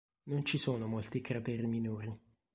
[0.31, 2.11] Non ci sono molti crateri minori.